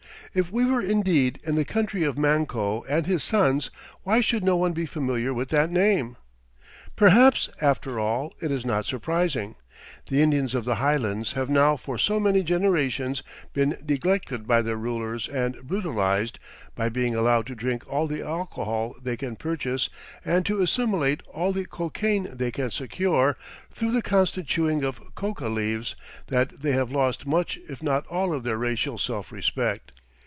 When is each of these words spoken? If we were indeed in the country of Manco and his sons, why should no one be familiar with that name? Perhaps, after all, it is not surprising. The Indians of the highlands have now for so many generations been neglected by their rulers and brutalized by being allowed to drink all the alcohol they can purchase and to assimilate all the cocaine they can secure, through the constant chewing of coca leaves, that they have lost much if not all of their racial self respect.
If 0.33 0.49
we 0.49 0.63
were 0.63 0.79
indeed 0.81 1.41
in 1.43 1.55
the 1.55 1.65
country 1.65 2.03
of 2.05 2.17
Manco 2.17 2.83
and 2.83 3.05
his 3.05 3.21
sons, 3.21 3.69
why 4.03 4.21
should 4.21 4.45
no 4.45 4.55
one 4.55 4.71
be 4.71 4.85
familiar 4.85 5.33
with 5.33 5.49
that 5.49 5.69
name? 5.69 6.15
Perhaps, 6.95 7.49
after 7.59 7.99
all, 7.99 8.33
it 8.39 8.49
is 8.49 8.65
not 8.65 8.85
surprising. 8.85 9.55
The 10.07 10.21
Indians 10.21 10.55
of 10.55 10.63
the 10.63 10.75
highlands 10.75 11.33
have 11.33 11.49
now 11.49 11.75
for 11.75 11.97
so 11.97 12.17
many 12.17 12.43
generations 12.43 13.21
been 13.51 13.75
neglected 13.85 14.47
by 14.47 14.61
their 14.61 14.77
rulers 14.77 15.27
and 15.27 15.61
brutalized 15.63 16.39
by 16.75 16.87
being 16.87 17.13
allowed 17.13 17.45
to 17.47 17.55
drink 17.55 17.83
all 17.91 18.07
the 18.07 18.25
alcohol 18.25 18.95
they 19.03 19.17
can 19.17 19.35
purchase 19.35 19.89
and 20.23 20.45
to 20.45 20.61
assimilate 20.61 21.21
all 21.25 21.51
the 21.51 21.65
cocaine 21.65 22.29
they 22.31 22.51
can 22.51 22.71
secure, 22.71 23.35
through 23.73 23.91
the 23.91 24.01
constant 24.01 24.47
chewing 24.47 24.85
of 24.85 25.13
coca 25.13 25.49
leaves, 25.49 25.93
that 26.27 26.61
they 26.61 26.71
have 26.71 26.89
lost 26.89 27.27
much 27.27 27.59
if 27.67 27.83
not 27.83 28.07
all 28.07 28.31
of 28.31 28.43
their 28.43 28.57
racial 28.57 28.97
self 28.97 29.33
respect. 29.33 29.91